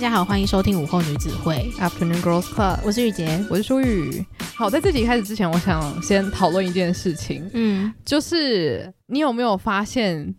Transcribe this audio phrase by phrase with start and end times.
[0.00, 1.70] 家好，欢迎收听午后女子会。
[1.78, 4.24] Afternoon Girls Club，我是雨洁，我是舒雨。
[4.54, 10.34] 好，在这集开始之前，我想先讨论一件事情，嗯，就是你有没有发现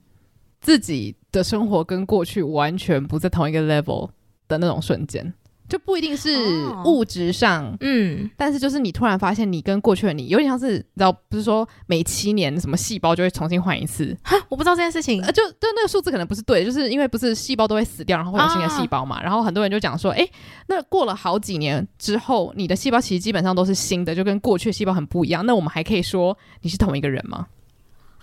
[0.62, 4.10] 自己的生活跟过去完全不在同一个 level
[4.48, 5.32] 的那种瞬间？
[5.72, 6.38] 就不一定是
[6.84, 14.14] 物质上，哦、嗯，但是就是你突然发现你跟过去的你有点像是，你知道，不是说每七年什么细胞就会重新换一次？
[14.22, 20.32] 哈，我不知道这件事情，呃，就就那个数字可能不是对，就是因为不是细胞都会死掉，然后会有新的细胞嘛，啊、然后很多人就讲说，哎、欸，
[20.68, 27.48] 那过了好几年之后，你的细胞其实基本上都是新的，就跟过去的细胞很不一样，那我们还可以说你是同一个人吗？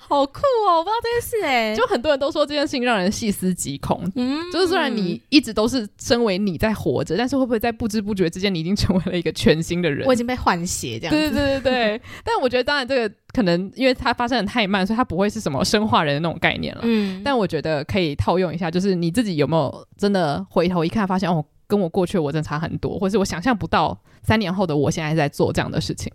[0.09, 0.79] 好酷哦！
[0.79, 4.11] 我不知道这件事哎、欸，就很多人都说这件事情让人细思极恐。
[4.15, 10.07] 嗯，就是虽然你一直都是身为你在活着，但是会不会在不知不觉之间，你已经成为了一个全新的人？
[10.07, 11.21] 我已经被换血这样子。
[11.21, 12.03] 对对对对。
[12.25, 16.81] 但我觉得，当然这个可能因为它发生的太慢，所以它不会是什么生化人的那种概念了。
[16.85, 17.21] 嗯。
[17.23, 26.11] 但我觉得可以套用一下，就是你自己有没有真的回头一看，发现哦，跟我过去我真的差很多，或是我想象不到三年后的我现在在做这样的事情。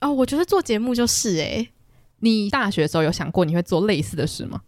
[0.00, 1.68] 哦，我觉得做节目就是哎、欸。
[2.20, 4.60] 你大学的时候有想过你会做类似的事吗？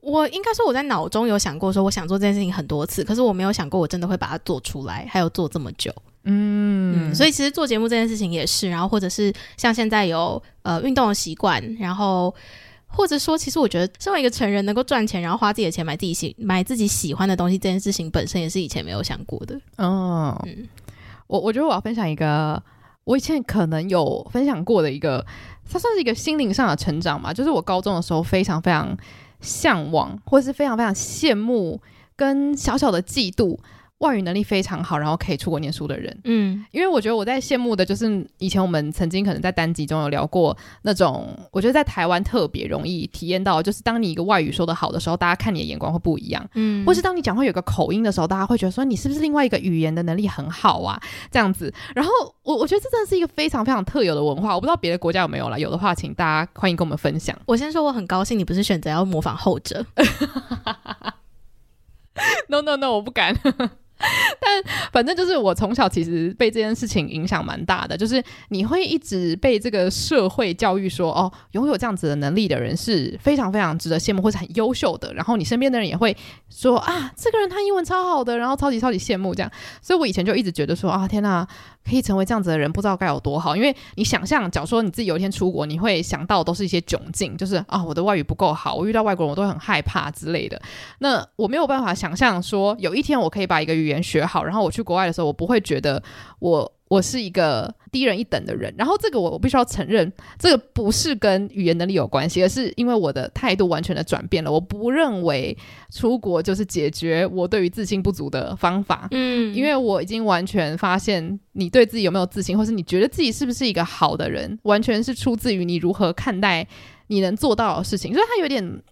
[0.00, 5.94] 我应该说我在脑中有想过，说我想做这件事情很多次，可是我没有想过我真的会把它做出来，还有做这么久。
[6.24, 12.34] 嗯，嗯，所以其实做节目这件事情也是，然后或者是像现在有呃运动的习惯，然后
[12.86, 19.60] 或者说，其实我觉得身为一个成人能够赚钱，然后花自己的钱买自己喜买自己喜欢的东西，这件事情本身也是以前没有想过的。
[19.76, 20.66] 哦，嗯，
[21.26, 22.62] 我我觉得我要分享一个
[23.04, 25.26] 我以前可能有分享过的一个。
[25.70, 28.96] 它算是一个心灵上的成长吧，就是我高中的时候非常非常
[29.40, 31.80] 向往，或是非常非常羡慕，
[32.16, 33.56] 跟小小的嫉妒。
[34.00, 50.98] 外语能力非常好，然后可以出国念书的人，嗯，因为我觉得我在羡慕的就是以前我们曾经可能在单集中有聊过那种，我觉得在台湾特别容易体验到，就是当你一个外语说的好的时候，大家看你的眼光会不一样，嗯，或是当你讲话有个口音的时候，大家会觉得说你是不是另外一个语言的能力很好啊，
[51.30, 51.70] 这样子。
[51.94, 52.10] 然后
[52.42, 57.38] 我我觉得这真的是一个非常非常特有的文化，我不知道别的国家有没有啦，有的话请大家欢迎跟我们分享。
[57.44, 59.84] 我先说我很高兴你不是选择要模仿后者，
[62.48, 63.36] no no no，我不敢。
[64.40, 64.62] 但
[64.92, 76.16] 反正就是我从小其实被这件事情影响蛮大的，就是你会一直被这个社会教育说，哦，拥有这样子的能力的人是非常非常值得羡慕或者很优秀的，然后你身边的人也会
[76.48, 79.52] 说啊，这个人他英文超好的，然后超级超级羡慕这样，
[79.82, 81.46] 所以我以前就一直觉得说啊，天哪。
[81.82, 83.56] 可以成为这样子的人，不知道该有多好。
[83.56, 90.60] 因为你想象，假如说你自己有一天出国，你会想到都是一些窘境，就是啊，我的外语不够好，我遇到外国人我都很害怕之类的。
[90.98, 96.02] 那我没有办法想象说，有一天我可以把一个语学好，然后我去国外的时候，我不会觉得
[96.40, 96.70] 我。
[96.90, 104.50] 我是一个低人一等的人，然后这个我我必须要承认，这个不是跟语言能力有关系，而是因为我的态度完全的转变了。
[104.50, 105.56] 我不认为
[105.92, 116.66] 出国就是解决我对于自信不足的方法，嗯，因为我已经完全发现，你对自己有没有自信，或是你觉得自己是不是一个好的人，完全是出自于你如何看待
[117.06, 118.82] 你能做到的事情，所以它有点。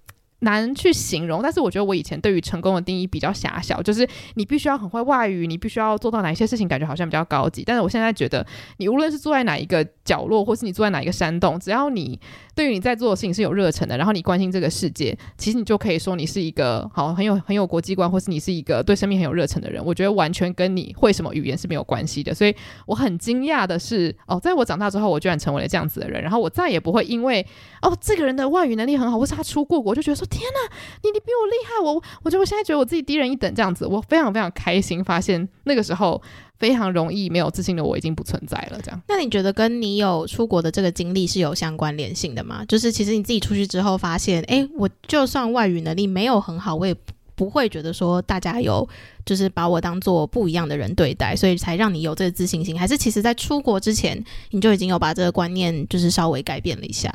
[0.40, 7.64] 难去形容，但是我觉得我以前对于成功的定义比较狭小，就是你必须要很会外语，你必须要做到哪一些事情，感觉好像比较高级。
[7.64, 12.18] 但是我现在觉得，你无论是坐在哪一个角落，或是你坐在哪一个山洞，只要你
[12.54, 19.84] 对于你在做的事情是有热忱的，然后你关心这个世界，其实你就可以说你是一个好很有很有国际观，或是你是一个对生命很有热忱的人。
[19.84, 22.32] 我觉得完全跟你会什么语言是没有关系的。
[22.32, 22.54] 所以
[22.86, 27.44] 我很惊讶的是，哦，在我长大之后，我居然成为了这样子的人，然后我再也不会因为
[27.82, 30.27] 哦这个人的外语能力很好，或是他出过国，就觉得说。
[30.28, 36.20] 天呐，你你比我厉害，我我觉得我现在觉得我自己低人一等这样子，我非常非常开心，发现那个时候
[36.58, 38.80] 非常容易没有自信的我已经不存在了。
[38.82, 42.64] 这样，那你觉得跟你有出国的这个经历是有相关联性的吗？
[42.66, 46.94] 就是其实你自己出去之后发现，哎，我就算外语能力没有很好，我也
[47.34, 48.86] 不会觉得说大家有
[49.24, 57.14] 就是把我当做不一样的人对待，所以才让你有这个自信心，还是其实在出国之前你就已经有把这个观念就是稍微改变了一下？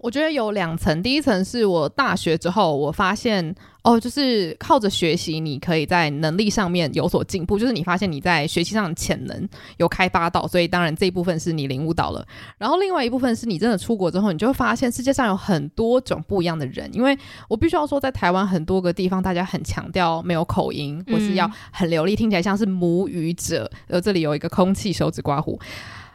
[0.00, 12.26] 我觉得有两层，第一层是我大学之后，我发现哦，就是靠着学习，你可以在能力上面有所进步，就是你发现你在学习上的潜能有开发到，所以当然这一部分是你领悟到了。
[12.56, 17.16] 然后另外一部分是你真的出国之后，你就会发现世界上有很多种不一样的人，因为
[17.46, 23.70] 我必须要说，在台湾很多个地方，大家很强调没有口音，或是要很流利，听起来像是母语者。
[23.88, 25.60] 而这里有一个空气手指刮胡。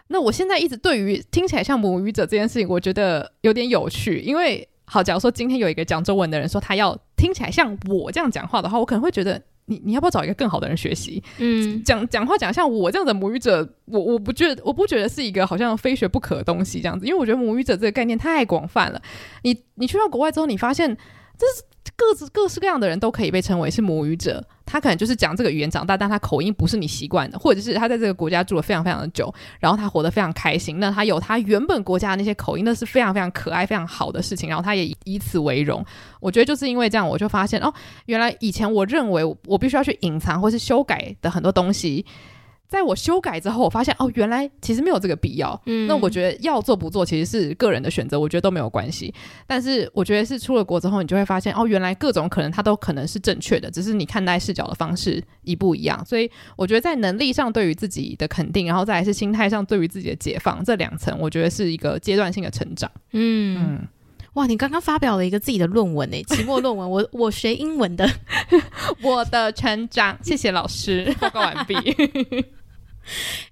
[0.07, 4.19] 那我现在一直对于听起来像母语者这件事情，我觉得有点有趣。
[4.19, 11.23] 因为，好，假如说今天有一个讲中文的人说他要听起来像我这样讲话的话，我可能会觉得你你要不要找一个更好的人学习？
[11.39, 17.07] 嗯，讲讲话讲像我这样的母语者，我我不觉得我不觉得是一个好像非学不可的东西这样子。
[17.07, 19.01] 因为我觉得母语者这个概念太广泛了。
[19.41, 20.95] 你你去到国外之后，你发现
[21.35, 21.63] 这是
[21.95, 24.45] 各自各式各样的人都可以被称为是母语者。
[24.65, 35.85] 他可能就是讲这个语言长大，但他口音不是你习惯的，或者是他在这个国家住了非常非常的久，然后他活得非常开心，那他有他原本国家的那些口音，那是非常非常可爱、非常好的事情，然后他也以此为荣。
[36.19, 37.73] 我觉得就是因为这样，我就发现哦，
[38.07, 42.05] 原来以前我认为我必须要去隐藏或是修改的很多东西。
[42.67, 45.59] 在我修改之后，我发现哦，原来其实没有这个必要。
[45.65, 49.13] 嗯，那我觉得要做不做其实是个人的选择，我觉得都没有关系。
[49.45, 56.03] 但是我觉得是出了国之后，你就会发现哦，原来各种可能它都可能是正确的，只是你看待视角的方式一不一样。
[56.05, 62.91] 所以我觉得在能力上对于自己的肯定，然后再来是心态上对于自己的解放，这两层我觉得是一个阶段性的成长。
[63.11, 63.87] 嗯嗯，
[64.35, 66.89] 哇，你刚刚发表了一个自己的论文诶，期末论文。
[66.89, 68.09] 我我学英文的，
[69.01, 71.73] 我的成长，谢谢老师，报告完毕。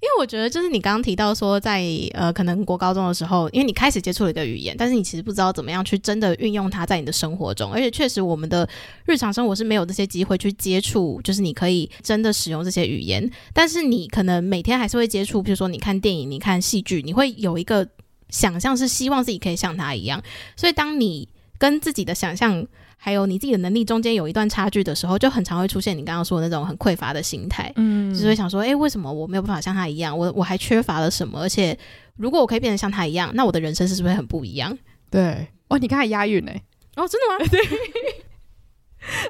[0.01, 8.68] 因为我觉得，就是你刚刚提到说在，在呃，可能国高中的时候，因为你开始接触了一个语言，但是你其实不知道怎么样去真的运用它在你的生活中，而且确实我们的
[9.06, 17.88] 日常生活是没有这些机会去接触，就是你可以真的使用这些语言，但是你可能每天还是会接触，比如说你看电影、你看戏剧，你会有一个
[18.33, 20.21] 想象是希望自己可以像他一样，
[20.57, 22.68] 所以当你跟自己的想象。
[23.06, 30.18] 还有你自己的能力中间有一段差距的时候，就很常会出现你刚刚说的那种很匮乏的心态，嗯，就是会想说，哎、欸，为什么我没有办法像他一样？
[30.18, 31.41] 我我还缺乏了什么？
[31.41, 31.77] 而且
[32.15, 34.77] 如果我可以变成像他一样，那我的人生是不是很不一样？
[35.12, 36.53] 对，哦，你刚才押韵呢？
[36.95, 37.45] 哦，真的吗？
[37.51, 37.59] 对。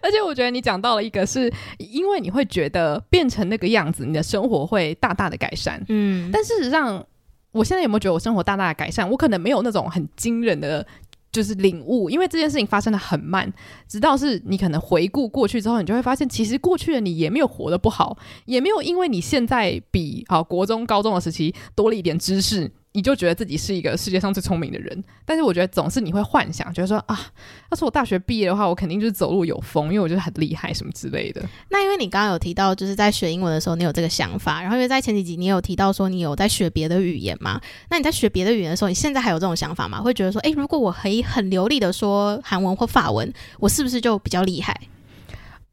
[0.04, 6.30] 而且我觉得你讲到了一个，是因为你会觉得变成那个样子，你的生活会大大的改善，嗯。
[6.32, 7.04] 但事实上，
[7.54, 9.10] 我现在有没有觉得我生活大大的改善？
[9.10, 10.86] 我可能没有那种很惊人的。
[11.32, 13.52] 就是领悟，因为这件事情发生的很慢，
[13.88, 18.16] 直到是你可能回顾过去之后，你就会发现，其实过去的你也没有活得不好，
[18.46, 22.72] 也没有因为你现在比好国中、高中的时期多了一点知识。
[22.96, 27.20] 你就觉得自己是一个世界上最聪明的人，但是我觉得总是你会幻想，觉得说啊，
[27.72, 31.42] 要是我大学毕业的话，我肯定就是走路有风，因为我觉得很厉害什么之类的。
[31.70, 37.60] 那因为你刚刚有提到，就是在学英文的时候，你有这个想法，然后因为在前几集你有提到说你有在学别的语言嘛？
[37.90, 40.00] 那你在学别的语言的时候，你现在还有这种想法吗？
[40.00, 44.80] 会觉得说，诶，如果我可以很流利的说韩文或法文，我是不是就比较厉害？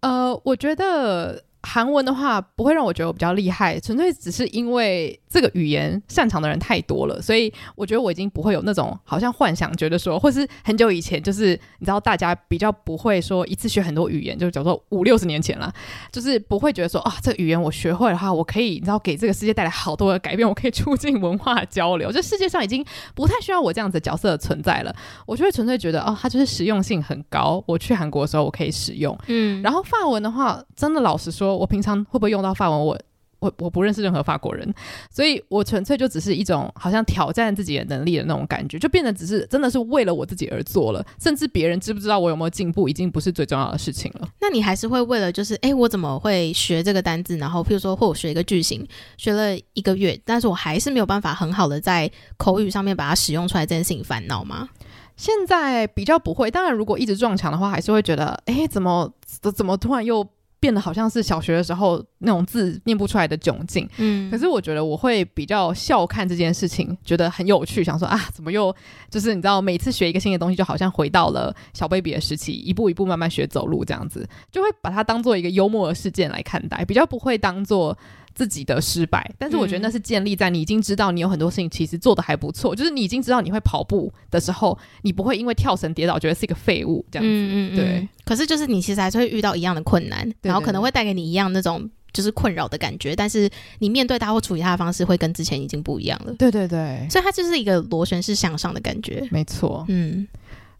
[0.00, 1.44] 呃，我觉得。
[1.62, 11.48] 韩文的话不会让我觉得我比较厉害，纯粹只是因为这个语言擅长的人太多了，所以我觉得我已经不会有那种好像幻想，觉得说，或是很久以前，就是
[11.78, 15.70] 你知道大家比较不会说一次学很多语言，就是假如说五六十年前了，
[16.10, 22.82] 就是不会觉得说啊，这个语言我学会的话，我可以你知道给这个世界带来好多的改变，我可以促进文化交流，就世界上已经
[23.14, 24.96] 不太需要我这样子的角色的存在了。
[25.26, 29.16] 我就会纯粹觉得哦，它就是实用性很高，我去韩国的时候我可以使用。
[29.26, 31.49] 嗯，然后法文的话，真的老实说。
[31.56, 32.78] 我平常会不会用到法文？
[32.78, 32.98] 我
[33.40, 34.70] 我我不认识任何法国人，
[35.10, 44.28] 所以我纯粹就只是一种好像挑战自己的能力的那种感觉，就变得只是真的是为了我自己而做了，甚至别人知不知道我有没有进步，已经不是最重要的事情了。
[44.42, 47.38] 那你还是会为了就是，哎，我怎么会学这个单字？
[47.38, 48.86] 然后譬如说，或我学一个句型，
[49.16, 54.68] 学了一个月，但是我还是没有办法很好的在口语上面把它使用出来，这件事情烦恼吗？
[55.16, 59.10] 现在比较不会，当然如果一直撞墙的话，还是会觉得，哎，怎么
[59.56, 60.28] 怎么突然又。
[60.60, 68.74] 变得好像是小学的时候那种字念不出来的窘境，嗯，可是我觉得我会比较笑看这件事情，觉得很有趣，想说啊，怎么又
[69.08, 77.96] 就是你知道，每次学一个新的东西，就好像回到了小 baby 的时期，一步一步慢慢学走路这样子，就会把它当做一个幽默的事件来看待，比较不会当做。
[78.34, 87.30] 自己的失败，但是我觉得那是建立在你已经知道你有很多事情其实做的还不错，就是你已经知道你会跑步的时候，你不会因为跳绳跌倒觉得是一个废物这样子。
[87.30, 88.08] 嗯嗯，对。
[88.24, 96.32] 可是就是你其实还是会遇到一样的困难，然后可能会带给你一样那种就是困扰的感觉，但是你面对它或处理它的方式会跟之前已经不一样了。
[96.38, 99.26] 对对对，所以它就是一个螺旋式向上的感觉。
[99.30, 100.26] 没错，嗯。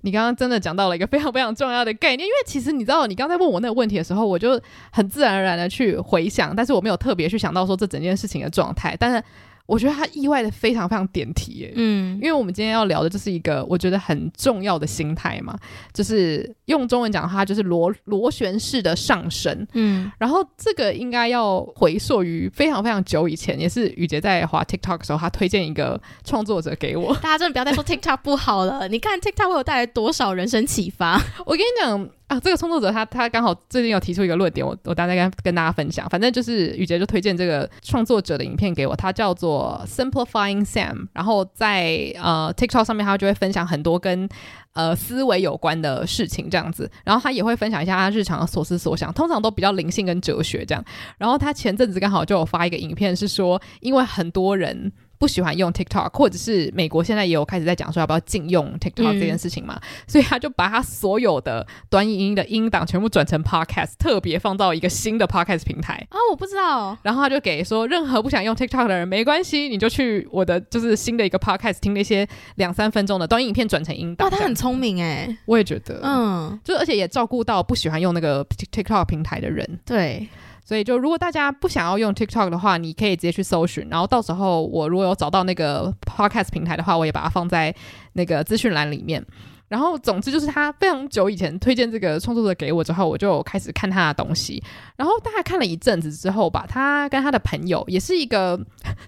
[0.03, 9.23] 你刚刚真的讲到了一个非常非常重要的概念，因为其实你知道，你刚才问我那个问题的时候，我就很自然而然的去回想，但是我没有特别去想到说这整件事情的状态，但是。
[9.71, 15.57] 我觉得他意外的非常非常点题耶，嗯，因为我们今天要聊的就是一个我觉得很重要的心态嘛，
[15.93, 31.23] 就是用中文讲的话，就是螺螺旋式的上升，嗯，然后这个应该要回溯于非常非常久以前，也是雨杰在滑 TikTok 的时候，他推荐一个创作者给我，大家真的不要再说 TikTok 不好了，你看 TikTok 会有带来多少人生启发？
[31.47, 32.11] 我跟你讲。
[32.31, 36.09] 啊，这个创作者他他刚好最近有提出一个论点，我我大概跟跟大家分享。
[36.09, 41.09] 反正就是雨杰就推荐这个创作者的影片给我，他叫做 Simplifying Sam。
[41.13, 44.29] 然后在呃 TikTok 上面，他就会分享很多跟
[44.75, 46.89] 呃思维有关的事情这样子。
[47.05, 50.85] 然后他也会分享一下他日常的所思所想，通常都比较灵性跟哲学这样。
[51.19, 54.93] 然后他前阵子刚好就有发一个影片，是说因为很多人。
[55.21, 66.97] 不喜欢用 TikTok，或者是美国现在也有开始在讲说要不要禁用 TikTok 这件事情嘛，嗯、所以他就把他所有的短影音的音档全部转成 Podcast，特别放到一个新的 Podcast 平台啊，我不知道。
[67.03, 74.27] 然后他就给说，任何不想用 TikTok 的人没关系，你就去我的就是新的一个 Podcast 听那些两三分钟的短影片转成音档。
[74.27, 80.27] 哇，他很聪明哎，我也觉得，嗯，就而且也照顾到不喜欢用那个 TikTok 平台的人，对。
[80.65, 87.75] 所以，就如果大家不想要用 TikTok 的话，你可以直接去搜寻，然后到时候我如果有找到那个 Podcast 平台的话，我也把它放在
[88.13, 89.25] 那个资讯栏里面。
[89.69, 94.61] 然后，总之就是他非常久以前推荐这个创作者给我之后，我就开始看他的东西。
[94.97, 98.61] 然后大概看了一阵子之后吧，他跟他的朋友也是一个，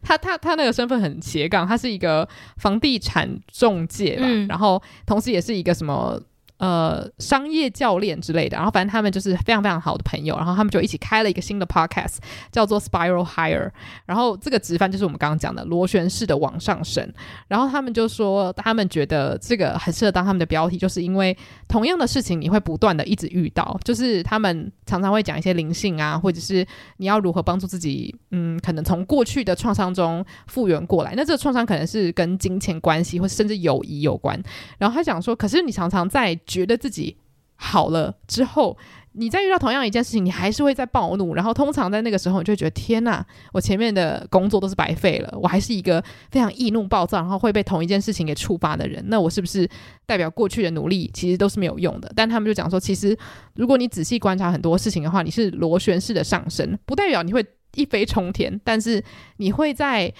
[0.02, 2.28] 他他他那个身份很斜杠，他是一个
[2.58, 6.20] 房地产中介吧，嗯、然后同时也是一个什么。
[6.62, 12.18] 呃，商业教练之类的，然后反正他们就是非常非常好的朋友，然后他们就一起开了一个新的 podcast，
[12.52, 13.68] 叫做 Spiral Higher。
[14.06, 17.12] 然后这个直翻就是我们刚刚讲的螺旋式的往上升。
[17.48, 26.64] 然后他们就说，他们觉得这个很适合当他们的标题，就是因为同样的事情你会不断的一直遇到，就是他们常常会讲一些灵性啊，或者是
[26.98, 31.14] 你要如何帮助自己，嗯，可能从过去的创伤中复原过来。
[31.16, 34.40] 那这个创伤可能是跟金钱关系，或甚至友谊有关。
[34.78, 36.38] 然后他讲说，可是你常常在。
[36.52, 37.16] 觉得自己
[37.56, 38.76] 好了之后，
[39.12, 41.34] 你再遇到同样一件事情，你还是会在暴怒。
[41.34, 45.38] 然后通常在那个时候，你就会觉得天哪，我前面的工作都是白费了。
[45.40, 49.02] 我还是一个非常易怒暴躁，然后会被同一件事情给触发的人。
[49.08, 49.68] 那我是不是
[50.06, 52.12] 代表过去的努力其实都是没有用的？
[52.16, 53.16] 但他们就讲说，其实
[53.54, 57.44] 如果你仔细观察很多事情的话，你是螺旋式的上升，不代表你会
[57.74, 59.02] 一飞冲天，但是
[59.36, 60.12] 你会在。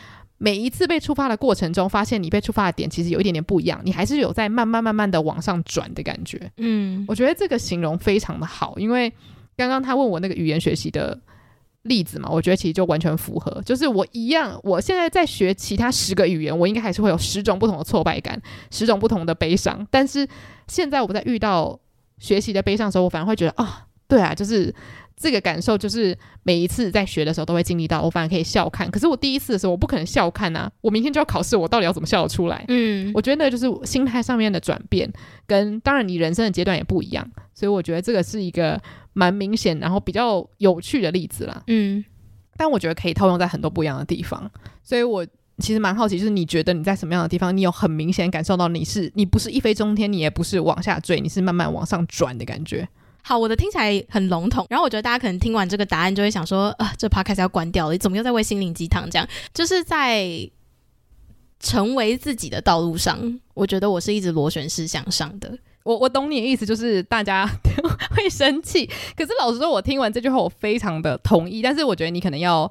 [0.45, 6.51] 每一次被触发的过程中，发现你被触发的点其实有一点点不一样，你还是有在慢慢慢慢的往上转的感觉。
[6.57, 9.13] 嗯，我觉得这个形容非常的好，因为
[9.57, 11.17] 刚刚他问我那个语言学习的
[11.83, 13.63] 例子嘛，我觉得其实就完全符合。
[13.65, 19.87] 就是我一样，我现在在学其他十个语言，我应该还是会有十种不同的挫败感，十种不同的悲伤。
[19.93, 20.27] 但是
[20.67, 21.79] 现在我在遇到
[22.19, 23.69] 学习的悲伤的时候，我反而会觉得啊、哦，
[24.09, 24.75] 对啊，就是。
[25.23, 28.91] 这个感受就是每一次在学的时候都会经历到，我反而可以笑看。
[28.91, 30.69] 可是我第一次的时候，我不可能笑看啊！
[30.81, 32.65] 我明天就要考试，我到底要怎么笑得出来？
[32.67, 35.09] 嗯，我觉得那就是心态上面的转变，
[35.47, 37.25] 跟当然你人生的阶段也不一样，
[37.55, 38.81] 所以我觉得这个是一个
[39.13, 41.63] 蛮明显，然后比较有趣的例子啦。
[41.69, 42.05] 嗯，
[42.57, 44.51] 但我觉得可以套用在很多不一样的地方，
[44.83, 45.25] 所以我
[45.59, 52.89] 其实蛮好奇，就是你觉得你在什么样的地方，你有很明显感受到你是你不是一飞冲天，你也不是往下坠，你是慢慢往上转的感觉。
[53.23, 59.09] 好，我的听起来很笼统，然后我觉得大家可能听完这个答案就会想说，啊、呃，这 podcast 要关掉了，你怎么又在喂心灵鸡汤？
[59.09, 60.27] 这样就是在
[61.61, 65.57] 成为自己的道路上，我觉得我是一直螺旋式向上的。
[65.85, 67.49] 我我懂你的意思，就是大家
[68.17, 68.87] 会生气，
[69.17, 72.71] 可是老实说，我听完这句话，我非常的同意，但是我觉得你可能要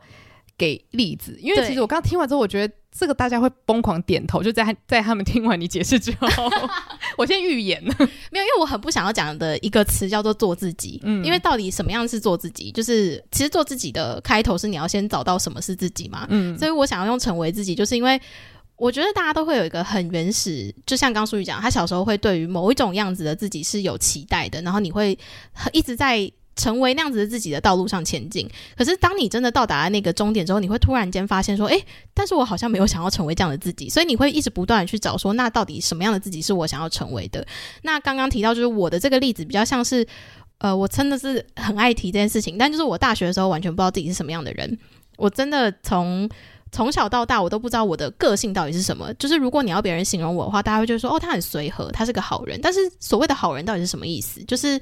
[0.57, 2.73] 给例子，因为其实我刚刚听完之后，我觉得。
[2.91, 6.27] 这个大家会疯狂点头，就在 在他们听完你解释之后，
[7.17, 7.95] 我先预言了，
[8.31, 12.71] 没有，因为我很不想要讲的一个词叫做做自己，嗯，因为到底什么样是做自己？
[12.71, 18.19] 就是其实做自己的开头是你要先找到什么是自己嘛，嗯，所以我想要用成为自己，就是因为
[18.75, 25.17] 我觉得大家都会有一个很原始，就像刚刚书宇讲，他小时候会对于某一种样子的自己是有期待的，然后你会
[25.71, 26.31] 一直在。
[26.55, 37.45] 成为那样子的自己的道路上前进，可是当你真的到达了那个终点之后，你会突然间发现说，诶，但是我好像没有想要成为这样的自己，所以你会一直不断的去找说，那到底什么样的自己是我想要成为的？
[37.83, 40.05] 那刚刚提到就是我的这个例子比较像是，
[40.57, 44.77] 呃，我真的是很爱提这件事情，但就是我大学的时候完全不知道自己是什么样的人，
[45.17, 46.29] 我真的从
[46.71, 49.13] 从小到大我都不知道我的个性到底是什么。
[49.13, 54.43] 就是如果你要别人形容我的话，大家会觉得说，哦，他很随和，他是个好人，但是所谓的好人到底是什么意思？
[54.43, 54.79] 就是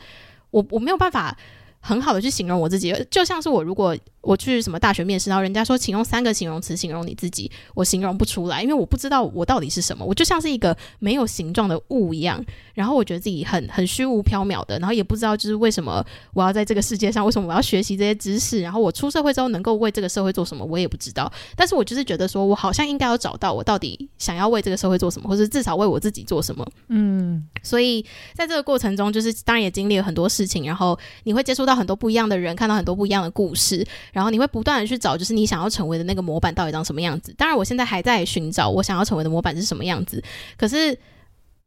[0.50, 1.38] 我我没有办法。
[1.80, 12.44] 很好的去形容我自己，就像是我如果我去什么大学面试，然后人家说请用三个形容词形容你自己，我形容不出来，因为我不知道我到底是什么，我就像是一个没有形状的雾一样，
[12.74, 37.34] 然后我觉得自己很很虚无缥缈的，然后也不知道就是为什么我要在这个世界上，为什么我要学习这些知识，然后我出社会之后能够为这个社会做什么，我也不知道，但是我就是觉得说我好像应该要找到我到底想要为这个社会做什么，或者至少为我自己做什么，嗯，所以在这个过程中，就是当然也经历了很多事情，然后你会接触到很多不一样的人，看到很多不一样的故事，然后你会不断的去找，就是你想要成为的那个模板到底长什么样子。
[37.38, 40.22] 当然，我现在还在寻找我想要成为的模板是什么样子。
[40.58, 40.98] 可是，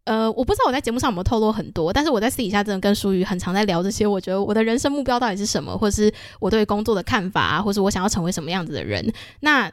[0.04, 4.06] 呃，我不知道我在节目上有没有透露很多，但是我在私底下真的跟书宇很常在聊这些。
[4.06, 9.12] 我觉得我的人生目标到底是什么，或是我对工作的看法啊，或是我想要成为什么样子的人。
[9.40, 9.70] 那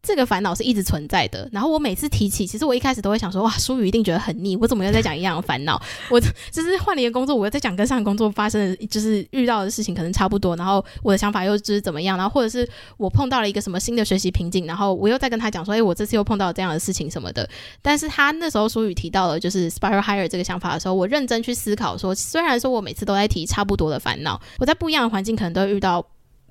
[0.00, 5.80] 这个烦恼是一直存在的，然后我每次提起，其实我一开始都会想说，哇，舒宇一定觉得很腻，我怎么又在讲一样的烦恼？
[6.08, 17.46] 我就是换了一个工作，我又在讲跟上个工作发生的，就是遇到的事情可能差不多，然后我的想法又就是怎么样，然后或者是我碰到了一个什么新的学习瓶颈，然后我又在跟他讲说，哎，我这次又碰到这样的事情什么的。
[17.82, 26.06] 但是他那时候舒宇提到了就是 Spiral Hire 这个想法的时候，我认真去思考说，虽然说我每次都在提差不多的烦恼，我在不一样的环境可能都会遇到。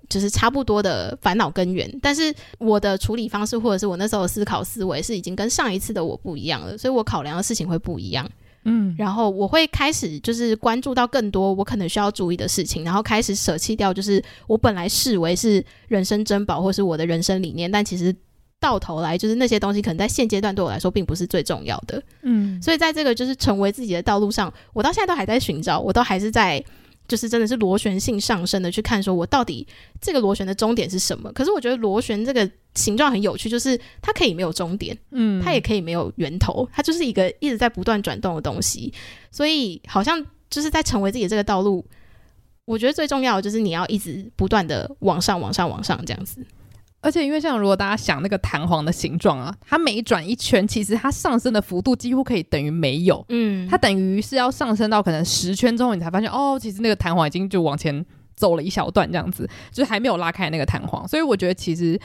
[0.10, 8.30] 就是差不多的烦恼根源，但是我的处理方式或者是我那时候的思考思维是已经跟上一次的我不一样了，所以我考量的事情会不一样。
[8.64, 18.14] 嗯，然后我会开始就是关注到更多我可能需要注意的事情，然后开始舍弃掉就是我本来视为是人生珍宝或是我的人生理念，但其实
[18.60, 22.02] 到头来就是那些东西可能在现阶段对我来说并不是最重要的。
[22.24, 26.64] 嗯，所以在这个就是成为自己的道路上，我到现在都还在寻找，我都还是在。
[27.08, 29.66] 就是真的是螺旋性上升的去看，说我到底
[30.02, 31.32] 这个螺旋的终点是什么？
[31.32, 38.94] 可是我觉得螺旋这个形状很有趣，就是它可以没有终点，嗯，它也可以没有源头，它就是一个一直在不断转动的东西。
[39.32, 41.86] 所以好像就是在成为自己的这个道路，
[42.66, 46.46] 我觉得最重要的就是你要一直不断的往上、往上、往上这样子。
[47.00, 53.24] 而且，因为像如果大家想那个弹簧的形状啊，它每转一圈，其实它上升的幅度几乎可以等于没有。
[53.30, 61.08] 嗯，它等于是要上升到可能十圈之后，你才发现哦，其实那个弹簧已经就往前走了一小段，这样子，就是还没有拉开那个弹簧。
[61.08, 62.00] 所以我觉得其实。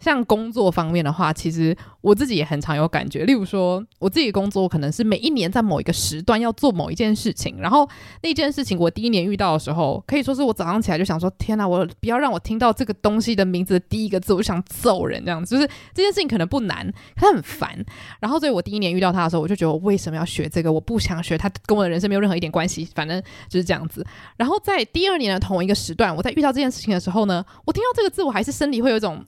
[0.00, 3.24] 像工作方面的话，其实我自己也很常有感觉。
[3.24, 7.88] 例如说，我自己工作可能是每一年在某一个时段要做某一件事情，然后
[8.22, 16.86] 那件事情我第一年遇到的时候，可以说是我早上起来就想说：“天哪，我不要让我听到这个东西的名字的第一个字，我就想揍人。”这样子，就是这件事情可能不难，
[17.16, 17.84] 可它很烦。
[18.20, 20.72] 然后，所以我第一年遇到它的时候，我就觉得我为什么要学这个？
[20.72, 22.84] 我不想学，它跟我的人生没有任何一点关系。
[22.94, 24.06] 反正就是这样子。
[24.36, 29.24] 然后在第二年的同一个时段，我在遇到这件事情的时候呢，我听到这个字，我还是身体会有一种。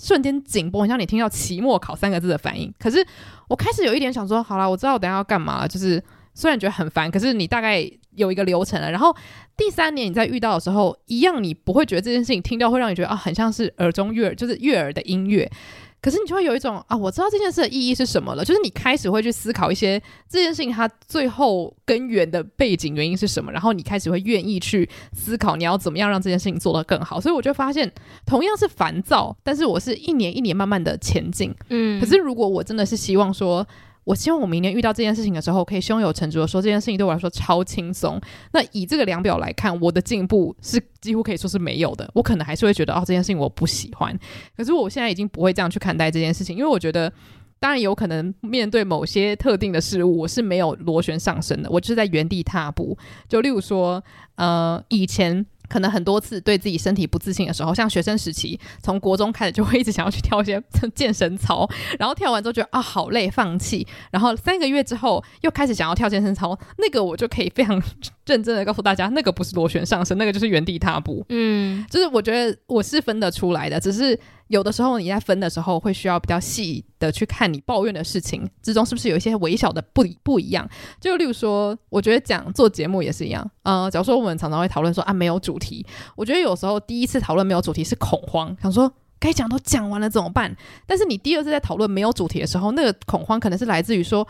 [0.00, 2.72] 瞬间紧绷，像你听到期末考三个字的反应。
[2.78, 3.04] 可是
[3.48, 5.66] 我开始有一点想说，好啦，我知道我等下要干嘛。
[5.66, 6.02] 就是
[6.34, 8.90] 虽然觉得很烦，可是你大概有一个流程了。
[8.90, 9.14] 然后
[9.56, 15.50] 第三年你在遇到的时候，一样你不会觉得这件事情听到会让你觉得啊，很像是耳中悦耳，就是悦耳的音乐。
[16.02, 27.20] 可是你就会有一种啊，我知道这件事的意义是什么了，就是你开始会去思考一些这件事情它最后根源的背景原因是什么，然后你开始会愿意去思考你要怎么样让这件事情做得更好。
[27.20, 27.88] 所以我就发现，
[28.26, 31.54] 同样是烦躁，但是我是一年一年慢慢的前进。
[31.68, 33.64] 嗯，可是如果我真的是希望说。
[34.04, 38.20] 我希望我明年遇到这件事情的时候，可以胸有成竹的说这件事情对我来说超轻松。
[38.52, 42.10] 那以这个量表来看，我的进步是几乎可以说是没有的。
[42.14, 44.18] 我可能还是会觉得哦，这件事情我不喜欢。
[44.56, 47.12] 可是我现在已经不会这样去看待这件事情，因为我觉得，
[47.60, 52.98] 当然有可能面对某些特定的事物，我是没有螺旋上升的，我就是在原地踏步。
[53.28, 54.02] 就例如说，
[54.34, 55.46] 呃，以前。
[55.72, 60.62] 可能很多次对自己身体不自信的时候，像学生时期，从国中开始就会一直想要去跳一些
[60.94, 61.66] 健身操，
[61.98, 67.82] 然后跳完之后觉得啊好累，放弃，然后三个月之后又开始想要跳健身操，那个我就可以非常
[68.26, 71.24] 认真的告诉大家，那个不是螺旋上升，那个就是原地踏步。
[71.28, 74.18] 嗯，就是我觉得我是分得出来的，只是。
[74.48, 80.68] 有的时候你在分的时候会需要比较细的去看你抱怨的事情之中是不是有一些微小的不不一样。
[81.00, 83.50] 就例如说，我觉得讲做节目也是一样。
[83.62, 90.54] 呃，假如说我们常常会讨论说啊没有主题，我觉得有时候第一次讨论没有主题是恐慌，想说该讲都讲完了怎么办？
[90.86, 94.28] 但是你第二次在讨论没有主题的时候，那个恐慌可能是来自于说。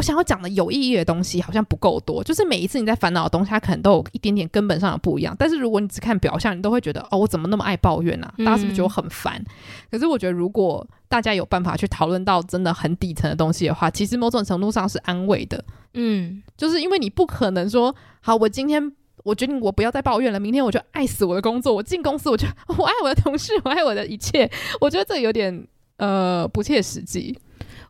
[0.00, 5.36] 我想要讲的有意义的东西好像不够多，就是每一次你在烦恼的东西，它可能都有一点点根本上的不一样。
[5.38, 8.32] 但是如果你只看表象，你都会觉得哦，我怎么那么爱抱怨啊？
[8.38, 9.34] 大家是不是觉得我很烦？
[9.36, 9.46] 嗯。
[9.90, 15.62] 可是我觉得，如果大家有办法去讨论到真的很底层的东西的话，其实某种程度上是安慰的。
[15.92, 18.90] 嗯，就是因为你不可能说，好，我今天
[19.22, 22.46] 我决定我不要再抱怨了，明天我就爱死我的工作，我进公司我就
[22.78, 24.50] 我爱我的同事，我爱我的一切。
[24.80, 25.66] 我觉得这有点
[25.98, 27.38] 呃不切实际。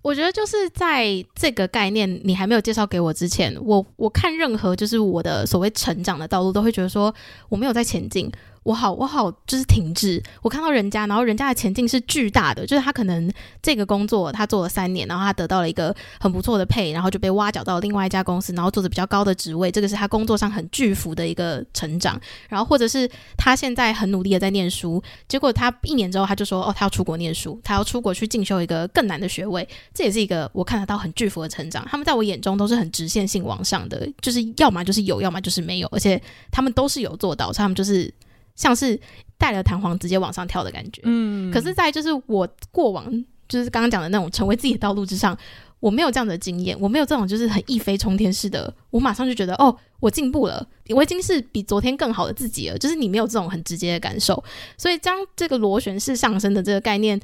[0.03, 7.15] 我觉得就是在这个概念你还没有介绍给我之前，我我看任何就是我的所谓成长的道路，都会觉得说
[7.49, 8.31] 我没有在前进。
[8.63, 10.23] 我好，我好，就是停滞。
[10.43, 22.21] 我看到人家，然后人家的前进是巨大的，就是他可能这个工作他做了三年，然后他得到了一个很不错的配，然后就被挖角到另外一家公司，然后做着比较高的职位，这个是他工作上很巨幅的一个成长。
[22.51, 31.83] 然后或者是他现在很努力的在念书，结果他一年之后他就说，哦，他要出国念书，他要出国去进修一个更难的学位，这也是一个我看得到很巨幅的成长。
[31.91, 36.21] 他们在我眼中都是很直线性往上的，就是要么就是有，要么就是没有，而且
[36.53, 38.13] 他们都是有做到，他们就是。
[38.61, 39.01] 像是
[39.39, 43.11] 带了弹簧直接往上跳的感觉，嗯，可是，在就是我过往
[43.49, 45.35] 就是刚刚讲的那种成为自己的道路之上，
[45.81, 54.45] 我没有这样的经验，我没有这种就是很一飞冲天式的，我马上就觉得哦，我进步了，我已经是比昨天更好的自己了，就是你没有这种很直接的感受，
[54.77, 57.19] 所以将这个螺旋式上升的这个概念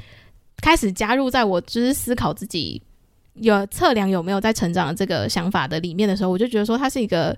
[0.62, 2.80] 开始加入在我就是思考自己
[3.34, 7.36] 有测量有没有在成长的这个想法的里面的时候，我就觉得说它是一个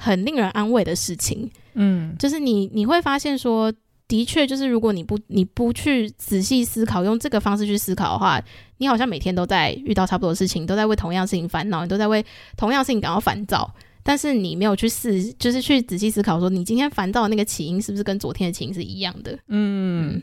[0.00, 1.50] 很令人安慰的事情。
[1.74, 3.72] 嗯，就是你你会发现说，
[4.08, 8.42] 的确就是如果你不你不去仔细思考，用这个方式去思考的话，
[8.78, 12.24] 你好像每天都在遇到差不多的事情，都在为同样事情烦恼，你都在为
[12.56, 13.72] 同样事情感到烦躁。
[14.02, 19.32] 但是你没有去试，就是去仔细思考，说你今天烦躁的那个起因是不是跟昨天的起因是一样的？
[19.48, 20.22] 嗯，嗯，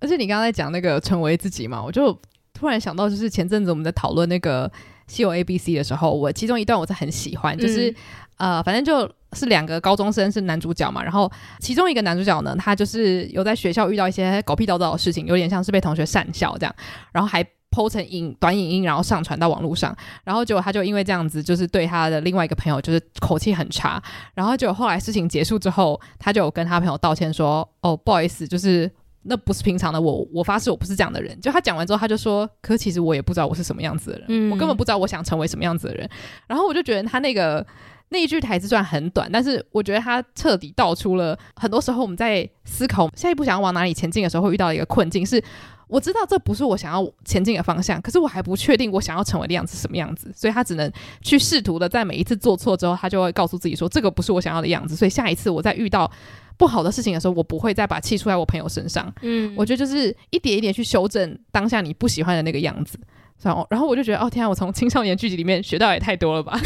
[0.00, 2.12] 而且你刚刚在讲那个成为自己嘛，我就
[2.52, 4.68] 突然想到，就是前阵子我们在讨论那个
[5.06, 7.90] 《西游 A B C》的时候，我其中一段我是很喜欢，就是、
[8.38, 16.74] 嗯、呃，反正就是两个高中生是男主角嘛，然后其中一个男主角呢，他就是有在学校遇到一些狗屁倒灶的事情，有点像是被同学讪笑这样，
[17.12, 17.44] 然后还。
[17.74, 23.98] 剖成影短影音，然后上传到网络上，然后结果他就因为这样子，就是对他的另外一个朋友就是口气很差，
[24.34, 36.08] 然后就后来事情结束之后，他就有跟他朋友道歉说：“哦，不好意思，就是那不是平常的我，我发誓我不是这样的人。”就他讲完之后，他就说：“可其实我也不知道我是什么样子的人，嗯、我根本不知道我想成为什么样子的人。”
[36.46, 37.66] 然后我就觉得他那个
[38.08, 45.42] 那一句台词虽然很短，但是我觉得他彻底道出了很多时候我们在思考下一步想要往哪里前进的时候会遇到一个困境是。
[45.92, 56.10] 我知道这不是我想要前进的方向，可是我还不确定我想要成为的样子是什么样子，所以他只能去试图的在每一次做错之后，他就会告诉自己说这个不是我想要的样子，所以下一次我再遇到
[56.56, 59.12] 不好的事情的时候，我不会再把气出在我朋友身上。
[59.20, 62.98] 嗯，我觉得就是一点一点去修正当下你不喜欢的那个样子，
[63.42, 66.58] 然后然后我就觉得哦天啊，我从青少年剧集里面学到也太多了吧。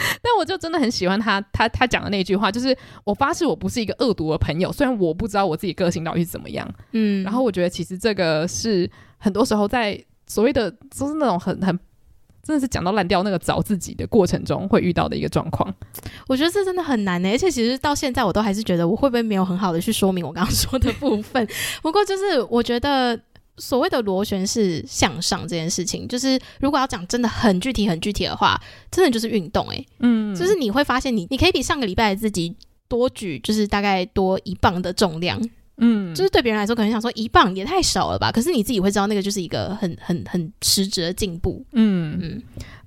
[0.22, 11.78] 但我就真的很喜欢他，他他讲的那句话，就是我发誓我不是一个恶毒的朋友，虽然我不知道我自己个性到底是怎么样，嗯，然后我觉得其实这个是很多时候在所谓的就是那种很很
[12.42, 15.74] 真的是讲到烂掉那个找自己的过程中会遇到的一个状况。
[16.28, 21.46] 我觉得这真的很难呢、欸，而且其实到现在我都还是觉得我会不会没有很好的去说明我刚刚说的部分。
[21.82, 23.20] 不过就是我觉得。
[23.58, 32.54] 所谓的螺旋式向上这件事情，就是如果要讲真的很具体、很具体的话，真的就是运动诶、欸，嗯，就是你会发现你，你你可以比上个礼拜的自己
[32.88, 35.40] 多举，就是大概多一磅的重量，
[35.76, 42.18] 嗯，就是对别人来说可能想说一磅也太少了吧，可是你自己会知道那个就是一个很很很实质的进步，嗯。
[42.22, 42.42] 嗯，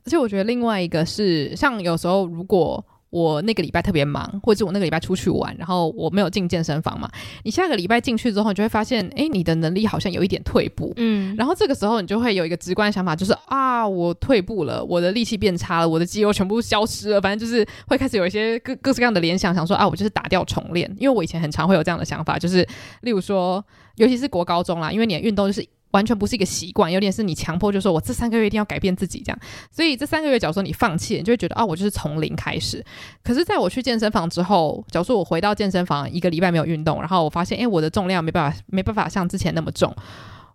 [0.06, 2.84] 而且我觉得另外一个是，像有时候如果。
[3.12, 7.08] 我那个礼拜特别忙，或者我那个礼拜出去玩，然后我没有进健身房嘛。
[7.44, 10.94] 你下个礼拜进去之后，你就会发现，哎，你的能力好像有一点退步。
[10.96, 17.22] 嗯，然后这个时候你就会有一个直观想法，就是啊，我退步了，我的力气变差了，我的肌肉全部消失了。
[17.22, 20.90] 反正就是会开始有一些各各式各样的联想，想说啊，我就是打掉重练。
[20.98, 22.66] 因为我以前很常会有这样的想法，就是
[23.02, 23.64] 例如说，
[23.98, 25.68] 尤其是国高中啦，因为你的运动就是。
[25.92, 29.40] 完全不是一个习惯，有点是你强迫，就说我这三个月一定要改变自己这样。
[29.70, 32.84] 所以这三个月，假如说你放弃，你就会觉得啊，我就是从零开始。
[33.24, 39.94] 可是在我去健身房之后，假如说我回到健身房一个礼拜没有运动，然后我发现，哎，我的重量没办法，没办法像之前那么重，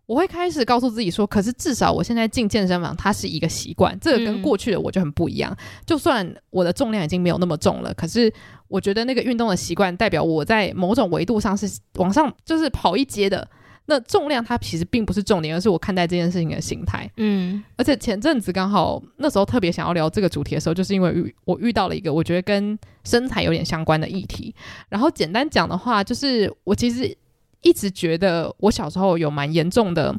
[0.07, 5.55] 我会开始告诉自己说，可是至少我现在进健身房，它是一个习惯，这个跟过去的我就很不一样。
[5.85, 8.33] 就算我的重量已经没有那么重了，可是
[8.69, 13.47] 我觉得那个运动的习惯代表我在某种维度上是往上，就是跑一阶的。
[13.87, 17.11] 那重量它其实并不是重点，而是我看待这件事情的心态。
[17.17, 24.55] 嗯，而且前阵子刚好那时候特别想要聊这个主题的时候，就是因为遇我遇到了一个我觉得跟身材有点相关的议题。
[24.89, 27.17] 然后简单讲的话，就是我其实
[27.63, 30.15] 一直觉得我小时候有蛮严重的。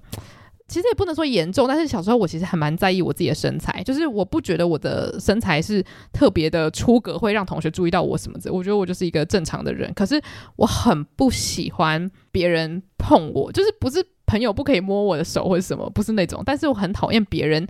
[0.67, 8.51] 其实也不能说严重，但是小时候我其实还蛮在意我自己的身材，就是我不觉得我的身材是特别的出格，会让同学注意到我什么的。
[8.51, 10.21] 我觉得我就是一个正常的人，可是
[10.57, 17.65] 我很不喜欢别人碰我，就是不是朋友不可以摸我的手或者什么，不是那种，但是我很讨厌别人，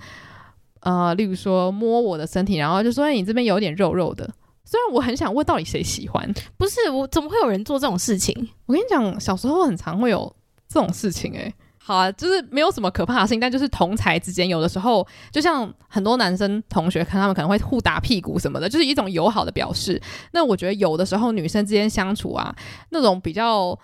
[0.79, 4.27] 呃，例如说摸我的身体，然后就说，哎，你这边有点肉肉的。
[4.65, 6.33] 虽然我很想问，到底谁喜欢？
[6.57, 8.49] 不是我，怎么会有人做这种事情？
[8.65, 10.35] 我跟你讲，小时候很常会有
[10.67, 11.53] 这种事情、欸，诶。
[11.87, 20.01] 好啊，就是没有什么可怕的事情，但就是同才之间，有的时候就像很多男生同学，看他们可能会互打屁股什么的，就是一种友好的表示。
[20.31, 22.53] 那我觉得有的时候女生之间相处啊，
[22.89, 23.79] 那种比较。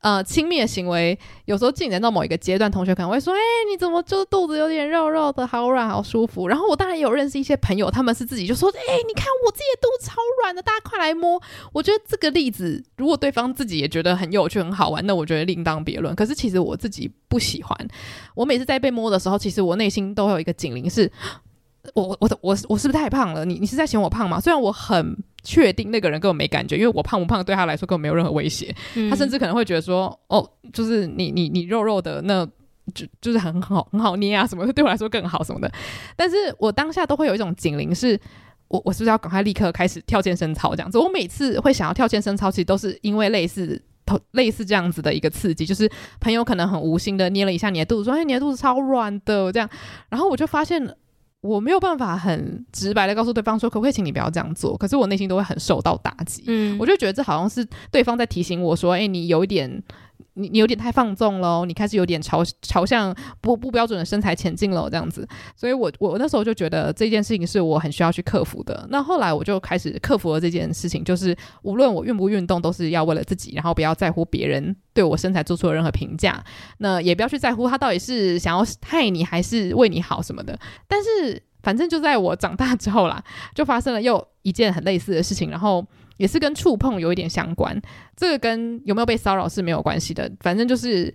[0.00, 16.14] 呃，亲密的行为有时候进展到某一个阶段，同学可能会说：“哎、你怎么就肚子有点肉肉的，好软，好舒服。”然后我当然也有认识一些朋友，他们是自己就说：“哎、你看我自己的肚超软的，大家快来摸。”我觉得这个例子，如果对方自己也觉得很有趣、很好玩，那我觉得另当别论。
[16.14, 17.76] 可是其实我自己不喜欢。
[18.34, 21.10] 我每次在被摸的时候，其实我内心都有一个警铃，是
[21.94, 23.44] 我我我我我是不是太胖了？
[23.44, 24.40] 你你是在嫌我胖吗？
[24.40, 25.16] 虽然我很。
[25.46, 28.74] 确定那个人根本没感觉，因为我胖不胖对他来说根本没有任何威胁。
[28.96, 32.44] 嗯、他甚至可能会觉得说：“哦，就是你你你肉肉的，那
[32.92, 35.72] 就就是很好很好捏啊什么的，对我来说更好什么的。”
[36.16, 38.20] 但是我当下都会有一种警铃，是
[38.66, 40.98] 我我是不是要赶快立刻开始跳健身操这样子？
[40.98, 43.80] 我每次会想要跳健身操，其实都是因为类似
[44.32, 49.70] 类似这样子的一个刺激，就是朋友可能很无心的捏了一下你的肚子，说：“哎，你的肚子超软的。”这样，
[50.08, 50.84] 然后我就发现
[51.46, 56.44] 我没有办法很直白的告诉对方说：“可不可以请你不要这样做？”可是我内心都会很受到打击。
[56.46, 59.82] 嗯，我就觉得这好像是对方在提醒我说：“哎，你有一点。”
[60.38, 68.86] 你你有点太放纵喽，你开始有点朝朝向不不标准的身材前进了，这样子，所以我我那时候就觉得这件事情是我很需要去克服的。
[68.90, 76.44] 那后来我就开始克服了这件事情，就是无论我运不运动，都是要为了自己，然后不要在乎别人对我身材做出了任何评价，
[76.78, 80.58] 那也不要去在乎他到底是想要害你还是为你好什么的。
[80.86, 85.86] 但是反正就在我长大之后啦，就发生了又一件很类似的事情，然后。
[86.16, 87.80] 也是跟触碰有一点相关，
[88.16, 90.30] 这个跟有没有被骚扰是没有关系的。
[90.40, 91.14] 反正就是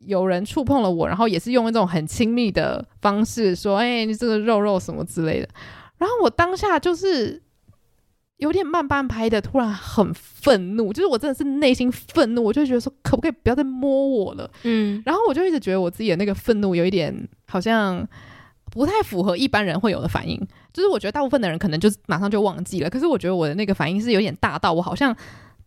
[0.00, 5.48] 有人触碰了我，然后也是用一种很亲密的方式说：“哎，你这个肉肉什么之类的。”
[5.98, 7.40] 然后我当下就是
[8.38, 18.08] 有点慢半拍的，突然很愤怒，就是我真的是内心愤怒，我就觉得说：“可不可以不要再摸我了？”嗯，然后我就一直觉得我自己的那个愤怒有一点好像。
[18.72, 20.36] 不太符合一般人会有的反应，
[20.72, 25.14] 就是我觉得大部分的人可能就马上就忘记了，可是我觉得我的那个反应是有点大到我好像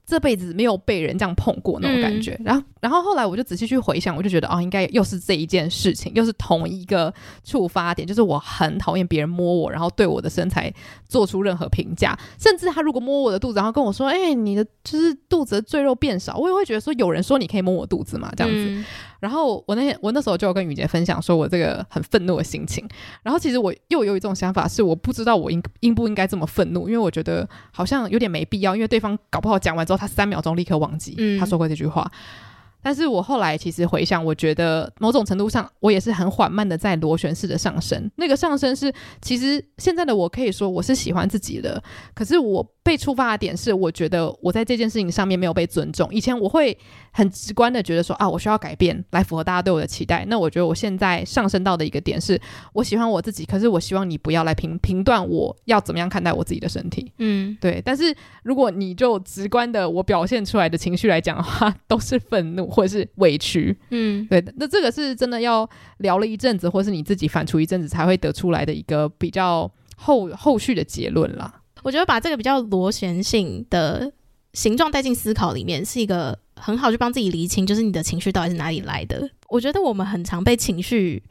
[0.07, 7.13] 这辈子没有被人这样碰过那种感觉，嗯、然后然后后来我就仔细去回想，我就觉得哦，应该又是这一件事情，又是同一个
[7.43, 10.71] 触发点，就是我很讨厌别人摸我，然后对我的身材
[11.07, 18.65] 做出任何评价，甚至他如果摸我的肚子，然后跟我说，哎、欸，你的就是肚子的赘肉变少，我也会觉得说，有人说你可以摸我肚子嘛，这样子。
[18.67, 18.85] 嗯
[19.25, 22.87] 然后我那天我那时候就跟雨杰分享说我这个很愤怒的心情，
[23.23, 32.07] 然后其实我又有一种想法是我不知道我应应不应该这么愤怒，因为我觉得好像有点没必要，因为对方搞不好讲完之后他三秒钟立刻忘记他说过这句话。
[32.13, 32.51] 嗯
[32.85, 38.11] 但是我后来其实回想，我觉得某种程度上，我也是很缓慢的在螺旋式的上升。
[38.15, 41.83] 那个上升是，其实现在的我可以说我是喜欢自己的。
[42.13, 46.07] 可是我被触发的点是，我觉得我在这件事情上面没有被尊重。
[46.13, 46.77] 以前我会
[47.11, 50.23] 很直观的觉得说啊，我需要改变来符合大家对我的期待。
[50.27, 52.39] 那我觉得我现在上升到的一个点是，
[52.73, 57.11] 我喜欢我自己，可是我希望你不要来评评断我要怎么样看待我自己的身体。
[57.17, 57.81] 嗯，对。
[57.83, 62.65] 但是如果你就直观的我表现出来的情绪来讲的话，都是愤怒。
[62.75, 65.67] 或者是委屈，嗯，对，那这个是真的要
[65.99, 71.61] 聊了一阵子，或是你自己反刍一阵子才会得出来的一个比较后后续的结论啦。
[71.85, 74.11] 我觉得把这个比较螺旋性的
[74.53, 79.29] 形状带进思考里面，是一个很好去帮自己厘清，就是你的情绪到底是哪里来的。
[79.49, 81.21] 我觉得我们很常被情绪。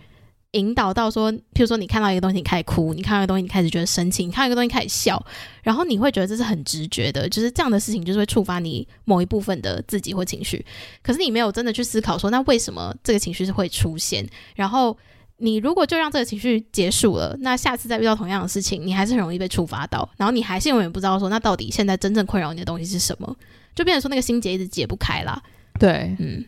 [0.52, 5.20] 引导到说，譬如说你看到一个东西，你开始哭；你看到一个东西，你开始觉得生气；你看到一个东西开始笑，
[5.64, 10.64] 然后你会觉得这是很直觉的，就是这样的事情就是会触发你某一部分的自己或情绪。
[11.02, 14.24] 可是你没有真的去思考说，那为什么这个情绪是会出现？
[14.54, 14.96] 然后
[15.44, 23.36] 你如果就让这个情绪结束了，那下次再遇到同样的事情，你还是很容易被触发到，然后你还是永远不知道说，那到底现在真正困扰你的东西是什么？
[23.74, 25.40] 就变成说那个心结一直解不开啦。
[25.78, 26.44] 对，嗯。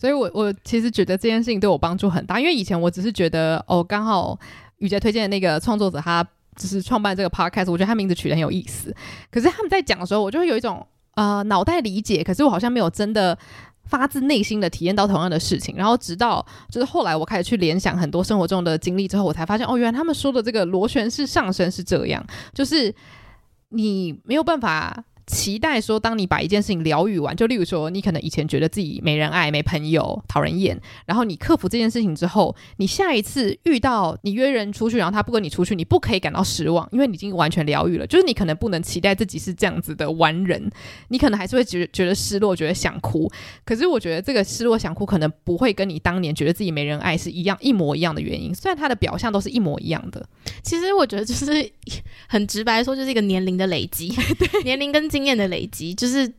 [0.00, 4.38] 所以我，我我其实觉得这件事情对我帮助很大，因为以前我只是觉得，哦，刚好
[4.76, 6.24] 雨杰推荐的那个创作者，他
[6.54, 8.94] 就是创办这个 podcast，我觉得他名字取得很有意思。
[9.28, 13.36] 可是他们在讲的时候，我就会有一种呃脑袋理解，可是我好像没有真的
[13.88, 15.74] 发自内心的体验到同样的事情。
[15.76, 22.24] 然后直到就是后来我开始去联想很多生活中的经历之后，我才发现，哦，原来他们说的这个螺旋式上升是这样，
[22.54, 22.94] 就是
[23.70, 25.04] 你没有办法。
[25.28, 38.06] 期待说，当你把一件事情疗愈完，就例如说，你可能以前觉得自己没人爱、没朋友、讨人厌，然后你克服这件事情之后，你下一次遇到你约人出去，然后他不跟你出去，你不可以感到失望，因为你已经完全疗愈了。
[38.06, 40.70] 就是你可能不能期待自己是这样子的完人，
[41.08, 43.30] 你可能还是会觉觉得失落，觉得想哭。
[43.66, 48.54] 可是我觉得这个失落、想哭，可能不会跟你当年觉得自己没人爱是一样一模一样的原因。
[48.54, 50.26] 虽然它的表象都是一模一样的，
[50.62, 51.70] 其实我觉得就是
[52.28, 55.08] 很直白说，就是一个年龄的累积，对 年龄跟。
[55.08, 56.32] 经验的累积，就是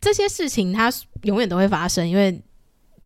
[0.00, 2.08] 这些事情，它永远都会发生。
[2.08, 2.40] 因为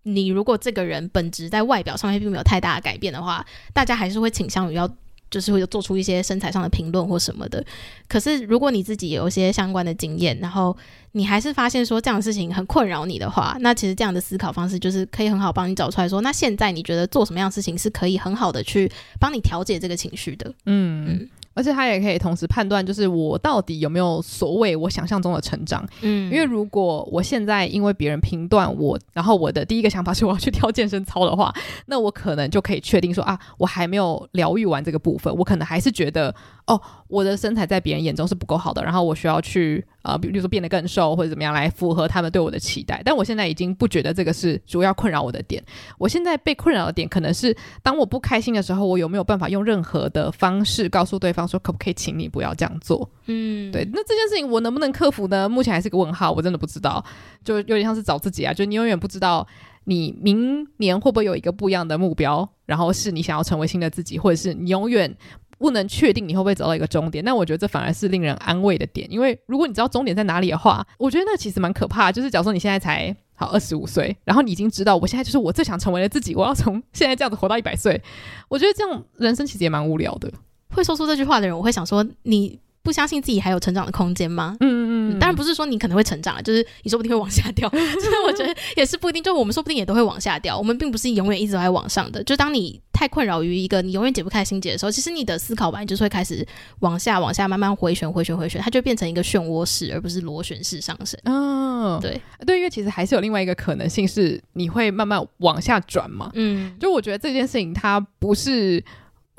[0.02, 4.88] 你如果这个人本质在外表上面并没有太大的改变的话，大家还是会倾向于要，
[5.30, 7.64] 就是会做出一些身材上的评论或什么的。
[8.08, 10.76] 可是如果你自己有一些相关的经验，然后
[11.12, 20.52] 你还是发现说这样的事情很困扰你的话，那其实这样的思考方式就是可以很好帮你找出来说，那现在你觉得做什么样的事情是可以很好的去帮你调节这个情绪的？
[20.66, 21.06] 嗯。
[21.08, 25.84] 嗯而且他也可以同时判断，就是我到底有没有所谓我想象中的成长。
[26.00, 31.52] 嗯，因为如果我现在因为别人评断我，然后我的第一个想法是我要去跳健身操的话，
[31.86, 36.34] 那我可能就可以确定说啊，我还没有疗愈完这个部分，我可能还是觉得
[36.70, 43.02] 哦，我的身材在别人眼中是不够好的，然后我需要去呃，比如说变得更瘦或者怎么样来符合他们对我的期待。
[43.04, 45.60] 但我现在已经不觉得这个是主要困扰我的点。
[45.98, 53.10] 我现在被困扰的点可能是，当我不开心的时候，我有没有办法用任何的方式告诉对方说，可不可以请你不要这样做？
[53.26, 53.84] 嗯，对。
[53.92, 55.48] 那这件事情我能不能克服呢？
[55.48, 57.04] 目前还是个问号，我真的不知道。
[57.42, 59.44] 就有点像是找自己啊，就你永远不知道
[59.86, 65.16] 你明年会不会有一个不一样的目标，然后是你想要成为新的自己，或者是你永远。
[65.60, 72.10] 不能确定你会不会走到一个终点，但我觉得这反而是令人安慰的点，因为如果你知道终点在哪里的话，我觉得那其实蛮可怕。
[72.10, 78.02] 就是假如说你现在才好二十五岁，然后你已经知道我现在就是我最想成为的自己，我要从现在这样子活到一百岁，
[78.48, 80.32] 我觉得这样人生其实也蛮无聊的。
[80.70, 82.58] 会说出这句话的人，我会想说你。
[82.82, 84.56] 不相信自己还有成长的空间吗？
[84.60, 87.68] 嗯当然不是说你可能会成长，就是你说不定会往下掉。
[87.70, 90.56] 所 以我觉得也是不一定，就我们说不定也都会往下掉。
[90.56, 92.22] 我们并不是永远一直都在往上的。
[92.24, 96.46] 就当你太困扰于一个你永远解不开心结的时候，其实你的思考吧，就是会开始
[96.80, 101.18] 往下、往下慢慢回旋、回旋、回旋，它就变成一个漩涡式，而不是螺旋式上升。
[101.24, 106.30] 嗯、哦，对对，因为其实还是有另外一个可能性是你会慢慢往下转嘛。
[106.34, 108.82] 嗯，就我觉得这件事情它不是。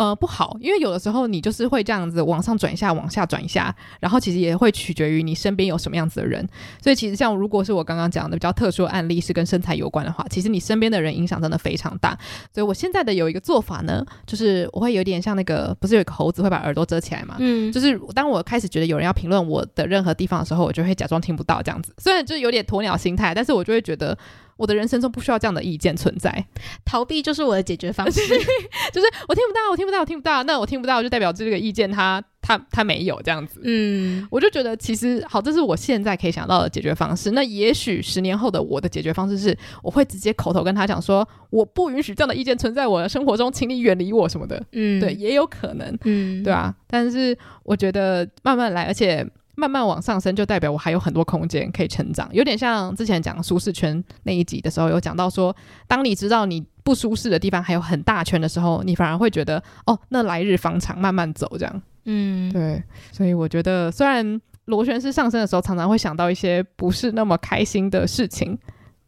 [0.02, 6.44] 呃，不好，因为有的时候你就是会这样子往上转一下，往下转一下，然后其实也会取决于你身边有什么样子的人。
[6.82, 12.18] 所以其实像如果是我刚刚讲的比较特殊的案例是跟身材有关的话，其实你身边的人影响真的非常大。
[12.52, 17.36] 所以我现在的有一个做法呢，就是我会有点像那个，不是有一个猴子会把耳朵遮起来嘛？
[17.38, 21.94] 嗯，就是当我开始觉得有人要评论我的任何地方的时候，我就会假装听不到这样子。
[22.00, 24.18] 虽然就是有点鸵鸟心态，但是我就会觉得。
[24.62, 26.46] 我的人生中不需要这样的意见存在，
[26.86, 28.22] 逃避就是我的解决方式。
[28.94, 30.44] 就是我听不到，我听不到，我听不到。
[30.44, 33.60] 那我听不到，就代表这个意见他他他没有这样子。
[33.64, 37.32] 嗯，我就觉得其实好，这是我现在可以想到的解决方式。
[37.32, 44.64] 那也许十年后的我的解决方式是，我会直接口头跟他讲说，我不允许这样的意见存在我的生活中，请你远离我什么的。
[44.74, 45.98] 嗯，对，也有可能。
[46.04, 46.72] 嗯，对啊。
[46.88, 49.28] 但是我觉得慢慢来，而且。
[49.56, 55.56] 慢慢往上升，就代表我还有很多空间可以成长，有点像之前讲舒适圈那一集的时候，有讲到说，
[55.88, 61.82] 当你知道你不舒适的地方还有很大圈的时候，你反而会觉得，哦，那来日方长，慢慢走这样。
[62.06, 62.82] 嗯，对。
[63.12, 68.58] 所以我觉得，虽然螺旋式上升的时候，常常会想到一些不是那么开心的事情，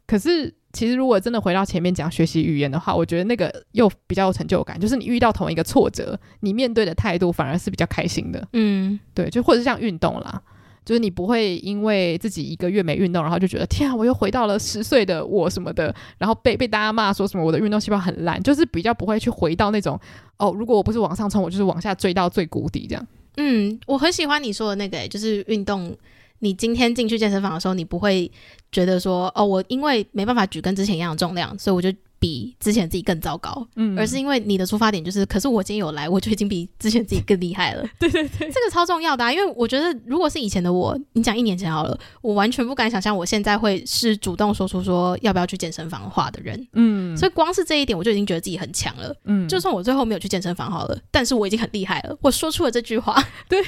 [0.05, 0.53] 可是。
[0.73, 4.79] 其实，如果真的回到前面讲学习语言的话，我觉得那个又比较有成就感。
[4.79, 8.47] 就是你遇到同一个挫折，你面对的态度反而是比较开心的。
[8.53, 10.41] 嗯，对，就或者是像运动啦，
[10.83, 19.99] 就是你不会因为自己一个月没运动，然后就觉得天啊，我又回到了十岁的我什么的，然后被被大家骂说什么我的运动细胞很烂，就是比较不会去回到那种
[20.37, 23.07] 哦，如果我不是往上冲，我就是往下坠到最谷底这样。
[23.37, 25.95] 嗯，我很喜欢你说的那个、欸，就是运动。
[26.43, 28.29] 你今天进去健身房的时候，你不会
[28.69, 33.65] 觉得说，哦，我因为没办法举跟之前一样的重量，所以我就比之前自己更糟糕。
[33.77, 37.85] 嗯，而是因为你的出发点就是，可是我今天有来，我就已经比之前自己更厉害了。
[37.97, 46.67] 对对对，这个超重要的啊，因为我觉得如果是以前的我，你讲一年前好了，我完全不敢想象我现在会是主动说出说要不要去健身房的话的人。
[46.73, 49.15] 嗯，所以光是这一点，我就已经觉得自己很强了。
[49.23, 53.23] 嗯，就算我最后没有去健身房好了，但是我已经很厉害了，我说出了这句话。
[53.47, 53.63] 对。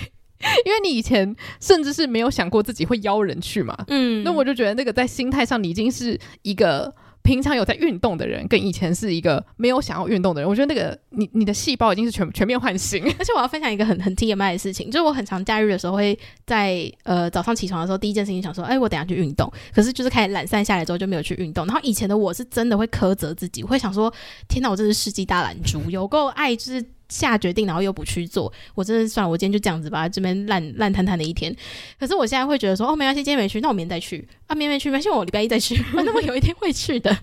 [0.65, 6.93] 因为你以前甚至是没有想过自己会邀人去嘛，嗯，那我就觉得那个在心态上，你已经是一个
[7.23, 10.47] 平常有在运动的人，跟以前是一个没有想要运动的人。
[10.47, 13.03] 我觉得那个你你的细胞已经是全全面唤醒。
[13.17, 19.51] 而且我要分享一个很很 TMI 的事情，就是我很常假日的时候会在呃早上起床的时候，第一件事情想说，哎，我等下去运动。
[19.73, 21.65] 可是就是开始懒散下来之后就没有去运动。
[21.65, 24.13] 然后以前的我是真的会苛责自己，我会想说，
[24.47, 26.83] 天哪，我真是世纪大懒猪，有够爱就是。
[27.09, 31.55] 下决定，然后又不去做，我真的算了，我今天就这样子吧，这边烂烂摊摊的一天。
[31.99, 37.17] 可是我现在会觉得说，哦，没关系，今天没去，那我明天再去啊，明天没去，没关系，我礼拜一再去，反正我有一天会去的。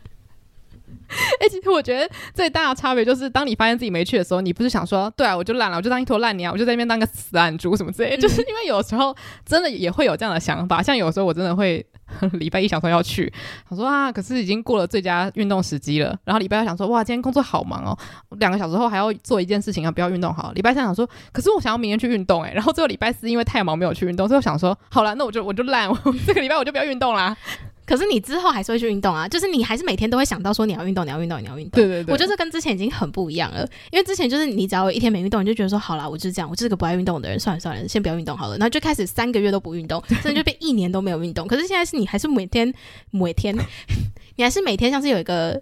[1.40, 11.84] 哎、欸，其实我觉得最大的差别就是，当你发现自己没去的时候，你不是想说，对啊，我就烂了，我就当一坨烂泥啊，我就在那边当个死懒猪什么之类的，嗯、就是因为有时候真的也会有这样的想法，像有时候我真的会
[12.32, 13.32] 礼拜一想说要去，
[13.68, 17.96] 想说啊，可是已经过了最佳运动时机了，然后礼拜二想说，哇，今天工作好忙哦，
[18.38, 20.52] 两个小时后还要做一件事情啊，不要运动好。
[20.52, 25.96] 礼拜三想说，可是我想要明天去运动哎、欸，然后最后礼拜四因为太忙没有去运动，最后想说，好了，那我就我就烂，我
[26.26, 27.36] 这个礼拜我就不要运动啦。
[27.84, 31.72] 可是你之后还是会去运动啊，就是你还是每天都会想到说你要运动，你要运动，你要运动。
[31.72, 41.48] 对对对，我觉得跟之前已经很不一样了，因为之前就是你只要有一天没运动，你就觉得说好啦，我就是这样，我就是个不爱运动的人，算了算了，先不要运动好了，然后就开始三个月都不运动， 甚至就变一年都没有运动。
[41.48, 42.72] 可是现在是你还是每天
[43.10, 43.56] 每天，
[44.36, 45.60] 你还是每天像是有一个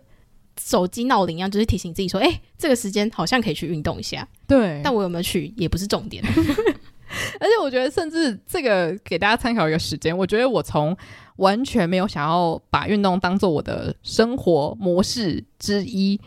[0.61, 4.28] 手机闹铃一样，就是提醒自己说，哎、欸，这个时间好像可以去运动一下。
[4.46, 6.22] 对，但我有没有去也不是重点。
[7.40, 10.96] 而且我觉得，甚至这个给大家参考一个时间，我觉得我从。
[11.40, 16.20] 完全没有想要把运动当做我的生活模式之一，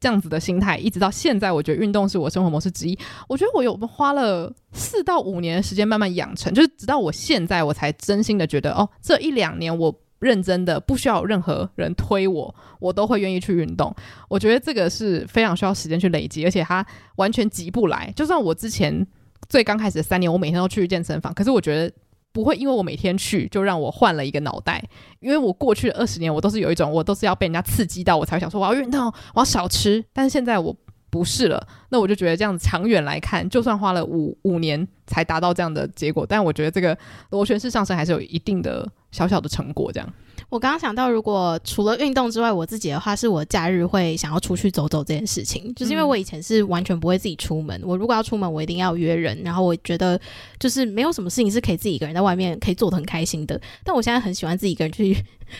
[0.00, 2.98] 这样子的心态，一直到现在，我觉得运动是我生活模式之一。
[3.28, 13.94] 我觉得我有花了四到五年的时间慢慢养成，就是直到我现在，我才真心的觉得，哦，这一两年我认真的不需要任何人推我，我都会愿意去运动。
[14.26, 16.84] 我觉得这个是非常需要时间去累积，而且它
[17.16, 18.10] 完全急不来。
[18.16, 19.06] 就算我之前
[19.50, 21.92] 最刚开始的三年，我每天都去健身房，可是我觉得。
[22.36, 24.84] 不会因为我每天去就让我换了一个脑袋，
[25.20, 30.76] 因为我过去的二十年我都是有一种我都是要被人家刺激到我才会想说我要运动，我要少吃，但是现在我
[31.08, 36.94] 不是了，那我就觉得这样子长远来看，就算花了五五年才达到这样的结果，但我觉得这个
[37.30, 40.06] 螺旋式上升还是有一定的小小的成果这样。
[40.48, 47.80] 我刚刚想到，如果除了运动之外，我自己的话是我假日会想要出去走走这件事情，就是因为我以前是完全不会自己出门。
[47.84, 49.36] 我如果要出门，我一定要约人。
[49.42, 50.18] 然后我觉得
[50.60, 53.60] 就是没有什么事情是可以自己一个人在外面可以做的很开心的。
[53.82, 55.16] 但我现在很喜欢自己一个人去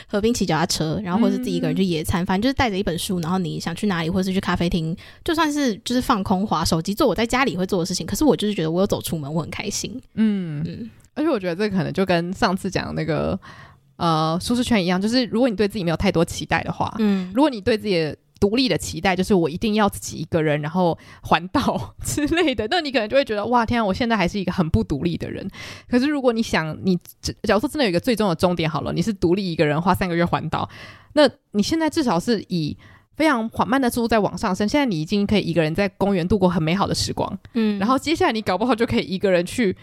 [0.07, 8.07] 河边骑脚踏车，然后或者是自己一个人去野餐，反正就是带着一本书，然后你想去哪里，或是去咖啡厅，就算是就是放空滑手机，做我在家里会做的事情。
[8.07, 10.01] 可是我就是觉得我有走出门，我很开心。
[10.15, 13.39] 嗯嗯，而且我觉得这可能就跟上次讲的那个。
[13.97, 25.49] 呃，舒适圈一样，就是如果你对自己没有太多期待的话，嗯，如果你对自己的独立的期待就是我一定要自己一个人，然后环岛 之类的，那你可能就会觉得哇，天啊，我现在还是一个很不独立的人。
[25.89, 26.95] 可是如果你想，你
[27.43, 30.69] 假如说真的有一个最终的终点好了，你是独立一个人花三个月环岛，
[31.15, 32.77] 那你现在至少是以
[33.17, 34.69] 非常缓慢的速度在往上升。
[34.69, 39.75] 现在你已经可以一个人在公园度过很美好的时光，嗯，然后接下来你搞不好就可以一个人去。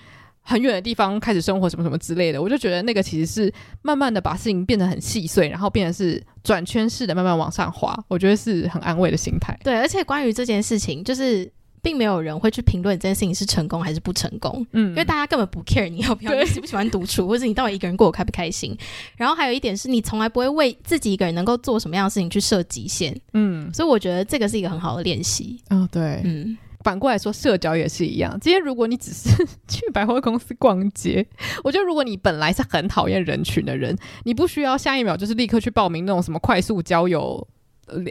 [0.45, 9.57] 很远的地方开始生活，什么什么之类的，我就觉得那个其实是慢慢的把事情变得很细碎，然后变成是转圈式的慢慢往上滑，我觉得是很安慰的心态。
[9.63, 11.49] 对，而且关于这件事情，就是
[11.81, 18.77] 并没有人会去评论这件事情是成功还是不成功，嗯，因为大家根本不 care 你要不要，你喜不喜欢独处， 或者你到底一个人过得开不开心。
[19.15, 25.57] 然后还有一点是你从来不会为自己一个人能够做什么样的事情去设极限，嗯，所以我觉得这个是一个很好的练习。
[25.69, 26.57] 哦，对，嗯。
[26.83, 28.37] 反过来说，社交也是一样。
[28.41, 29.29] 今天如果你只是
[29.67, 31.25] 去百货公司逛街，
[31.63, 37.47] 我觉得如果你本来是很讨厌人群的人，你不需要下一秒就是立刻去报名那种什么快速交友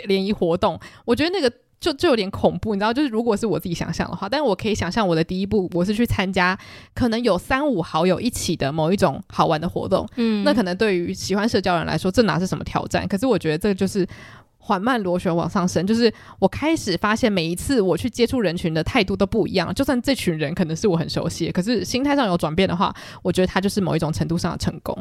[0.06, 0.80] 联谊活动。
[1.04, 2.92] 我觉得那个就就有点恐怖，你知道？
[2.92, 6.58] 就是如果是我自己想象的话，但是我可以想象我的第一步，我是去参加
[6.94, 10.08] 可能有三五好友一起的某一种好玩的活动。
[10.16, 13.06] 嗯，那可能对于喜欢社交人来说，这哪是什么挑战？
[13.06, 14.06] 可是我觉得这就是。
[14.64, 19.74] 缓慢螺旋往上升，就是我开始发现每一次我去接触人群的态度都不一样。
[19.74, 24.96] 就算这群人可能是我很熟悉，可是心态上有转变的话，我觉得它就是某一种程度上的成功。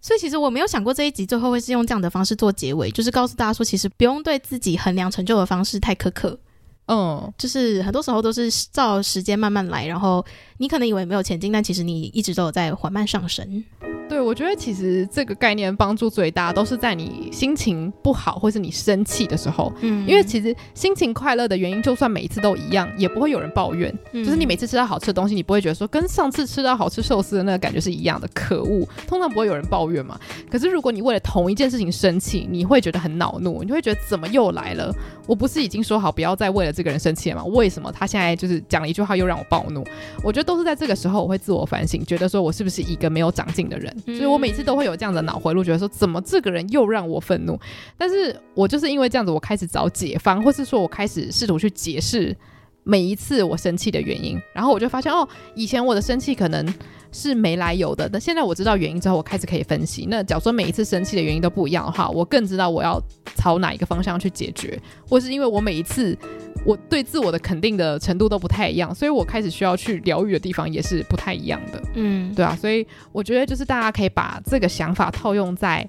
[0.00, 6.38] 所以其实我没有想过这一集最后会是用这样的方式做结尾，就是告诉大家说，其实不用对自己衡量成就的方式太苛刻。
[6.86, 10.24] 嗯，就是很多时候都是照时间慢慢来，然后
[10.58, 13.64] 你可能以为没有前进，但其实你一直都有在缓慢上升。
[14.08, 19.72] 对，我觉得其实这个概念帮助最大，都是在你心情不好或是你生气的时候。
[19.80, 23.92] 嗯，因为其实心情快乐的原因，就算每一次都一样，也不会有人抱怨。
[24.12, 28.86] 嗯，就是你每次吃到好吃的东西，你不会觉得说跟上次吃到好吃寿司的那个感觉是一样的，可恶。
[29.08, 30.16] 通常不会有人抱怨嘛。
[30.48, 34.94] 可是如果你为了同一件事情生气，你会觉得很恼怒，你会觉得怎么又来了？
[35.26, 37.44] 我不是已经说好不要再为了这个人生气了吗？
[37.46, 39.84] 为什么他现在就是讲了一句话又让我暴怒？
[40.22, 43.90] 我觉得都是在这个时候，我会自我反省，觉得说我是不是一个没有长进的人？
[44.20, 47.58] 所以我每次都会有这样的脑回路，觉得说怎么这个人又让我愤怒？
[47.96, 52.36] 但是我就是因为这样子，我开始找解方，或是说我开始试图去解释
[52.82, 56.74] 每一次我生气的原因，然后我就发现哦，以前我的生气可能
[57.12, 60.06] 是没来由的，但现在我知道原因之后，我开始可以分析。
[60.08, 63.00] 那假如说每一次生气的原因都不一样的话，我更知道我要
[63.36, 66.16] 朝哪一个方向去解决，或是因为我每一次
[66.64, 71.82] 我对自我的肯定的程度都不太一样，所以我开始需要去疗愈的地方也是不太一样的。
[71.94, 75.86] 嗯，对啊，所以我觉得就是大家可以把这个想法套用在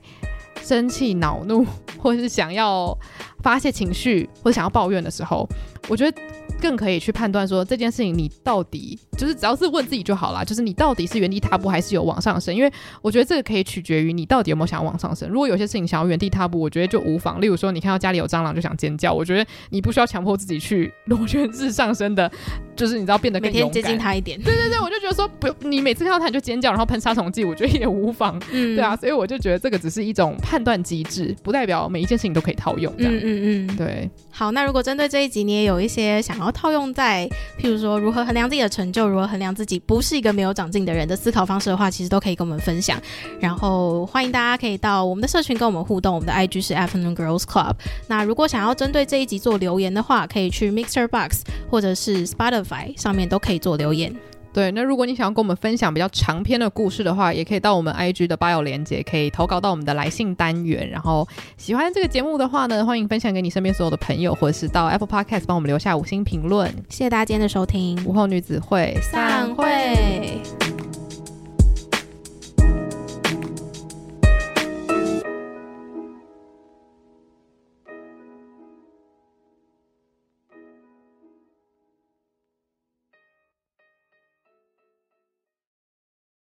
[0.62, 1.66] 生气、恼怒，
[1.98, 2.98] 或是想要
[3.42, 5.48] 发泄情绪或者想要抱怨的时候，
[5.88, 6.18] 我觉得。
[6.62, 12.56] 更可以去判断说，这件事情你到底就是只要是问自己就好了，就是你到底是原地踏步还是有往上升？
[12.56, 15.28] 因为我觉得这个可以取决于你到底有没有想要往上升。
[15.28, 17.42] 如果有些事情想要原地踏步，我觉得就无妨。
[17.42, 22.32] 例如说，你看到家里有蟑螂就想尖叫，我觉得你不需要强迫自己去螺旋式上升的，
[22.76, 24.40] 就是你知道变得更勇敢，接近他一点。
[24.42, 28.40] 对对对，我就觉得说不用你每次看到他你就尖叫，然后喷杀虫剂，我觉得也无妨。
[28.52, 32.94] 嗯，对啊，所以我就觉得这个只是一种判断机制，不代表每一件事情都可以套用。
[32.98, 33.14] 这样。
[33.14, 34.10] 嗯嗯嗯，对。
[34.30, 37.30] 好，那如果针对这一集你也有一些想要套用在。
[37.60, 43.00] 譬如说，如何衡量自己的成就，如何衡量自己不是一个没有长进的人的思考方式的话，其实都可以跟我们分享。
[43.40, 47.76] 然后欢迎大家可以到我们的社群跟我们互动，我们的 IG 是 Afternoon Girls Club。
[48.08, 54.16] 那如果想要针对这一集做留言的话，可以去 Mixer Box 或者是 Spotify 上面都可以做留言。
[54.54, 60.90] 对，那如果你想要跟我们分享比较长篇的故事的话，也可以到我们 IG 的 bio 连接，可以投稿到我们的来信单元。
[60.90, 61.28] 然后
[61.58, 66.70] 喜欢这个节目的话呢，欢迎分享给你身边所有的朋友，或者是到 Apple Podcast 帮我们留下五星评论。
[66.90, 70.71] 谢谢大家今天的收听，午后女子会散会。